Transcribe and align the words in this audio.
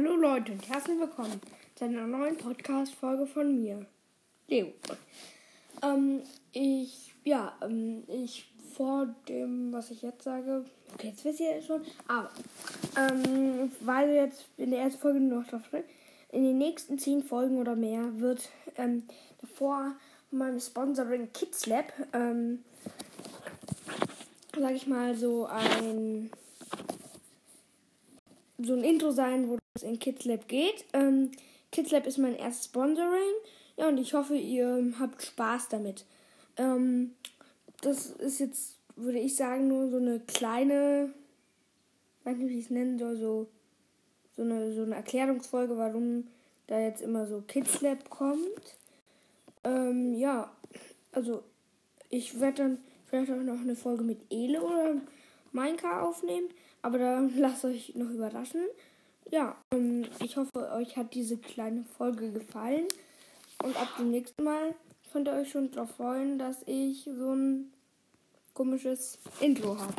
Hallo 0.00 0.14
Leute 0.14 0.52
und 0.52 0.68
herzlich 0.68 0.96
willkommen 1.00 1.40
zu 1.74 1.86
einer 1.86 2.06
neuen 2.06 2.36
Podcast-Folge 2.36 3.26
von 3.26 3.60
mir, 3.60 3.84
Leo. 4.46 4.68
Ähm, 5.82 6.22
ich, 6.52 7.12
ja, 7.24 7.58
ähm, 7.60 8.04
ich 8.06 8.48
vor 8.76 9.12
dem, 9.28 9.72
was 9.72 9.90
ich 9.90 10.02
jetzt 10.02 10.22
sage, 10.22 10.64
okay, 10.94 11.08
jetzt 11.08 11.24
wisst 11.24 11.40
ihr 11.40 11.56
ja 11.56 11.62
schon, 11.62 11.82
aber, 12.06 12.30
ähm, 12.96 13.72
weil 13.80 14.10
jetzt 14.10 14.44
in 14.56 14.70
der 14.70 14.82
ersten 14.82 15.00
Folge 15.00 15.18
noch 15.18 15.44
drauf 15.48 15.66
steht, 15.66 15.86
in 16.30 16.44
den 16.44 16.58
nächsten 16.58 17.00
zehn 17.00 17.24
Folgen 17.24 17.58
oder 17.58 17.74
mehr 17.74 18.20
wird, 18.20 18.50
ähm, 18.76 19.02
davor 19.40 19.96
meinem 20.30 20.60
Sponsoring 20.60 21.32
Kids 21.32 21.66
Lab, 21.66 21.92
ähm, 22.12 22.62
sag 24.56 24.76
ich 24.76 24.86
mal, 24.86 25.16
so 25.16 25.46
ein 25.46 26.30
so 28.58 28.74
ein 28.74 28.84
Intro 28.84 29.10
sein, 29.10 29.48
wo 29.48 29.58
es 29.74 29.82
in 29.82 29.98
Kids 29.98 30.24
Lab 30.24 30.48
geht. 30.48 30.84
Ähm, 30.92 31.30
Kids 31.70 31.90
Lab 31.90 32.06
ist 32.06 32.18
mein 32.18 32.34
erstes 32.34 32.66
Sponsoring. 32.66 33.34
Ja, 33.76 33.88
und 33.88 33.98
ich 33.98 34.14
hoffe, 34.14 34.36
ihr 34.36 34.92
habt 34.98 35.22
Spaß 35.22 35.68
damit. 35.68 36.04
Ähm, 36.56 37.14
das 37.80 38.10
ist 38.10 38.40
jetzt, 38.40 38.76
würde 38.96 39.20
ich 39.20 39.36
sagen, 39.36 39.68
nur 39.68 39.88
so 39.88 39.98
eine 39.98 40.20
kleine, 40.20 41.12
weiß 42.24 42.36
nicht, 42.36 42.50
wie 42.50 42.58
ich 42.58 42.64
es 42.64 42.70
nennen 42.70 42.98
soll, 42.98 43.16
so, 43.16 43.46
so, 44.36 44.42
eine, 44.42 44.72
so 44.72 44.82
eine 44.82 44.96
Erklärungsfolge, 44.96 45.76
warum 45.78 46.26
da 46.66 46.80
jetzt 46.80 47.02
immer 47.02 47.26
so 47.26 47.42
Kids 47.42 47.80
Lab 47.80 48.10
kommt. 48.10 48.76
Ähm, 49.62 50.14
ja, 50.14 50.50
also 51.12 51.42
ich 52.10 52.40
werde 52.40 52.62
dann 52.62 52.78
vielleicht 53.06 53.30
auch 53.30 53.36
noch 53.36 53.60
eine 53.60 53.76
Folge 53.76 54.02
mit 54.02 54.20
Ele 54.30 54.60
oder 54.60 54.96
Minecraft 55.52 56.02
aufnehmen. 56.08 56.48
Aber 56.82 56.98
da 56.98 57.20
lasst 57.36 57.64
euch 57.64 57.94
noch 57.94 58.10
überraschen. 58.10 58.62
Ja, 59.30 59.56
ähm, 59.70 60.06
ich 60.24 60.36
hoffe, 60.36 60.70
euch 60.72 60.96
hat 60.96 61.14
diese 61.14 61.36
kleine 61.36 61.84
Folge 61.96 62.32
gefallen. 62.32 62.86
Und 63.62 63.76
ab 63.76 63.88
dem 63.98 64.10
nächsten 64.10 64.44
Mal 64.44 64.74
könnt 65.12 65.28
ihr 65.28 65.34
euch 65.34 65.50
schon 65.50 65.70
darauf 65.70 65.90
freuen, 65.90 66.38
dass 66.38 66.62
ich 66.66 67.04
so 67.04 67.32
ein 67.34 67.72
komisches 68.54 69.18
Intro 69.40 69.78
habe. 69.78 69.94